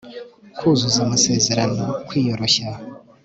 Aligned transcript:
kuzuza 0.57 0.99
amasezerano, 1.05 1.83
kwiyoroshya 2.07 2.69